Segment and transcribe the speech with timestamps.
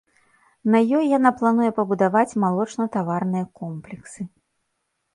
[0.75, 4.21] На ёй яна плануе пабудаваць малочна-таварныя комплексы.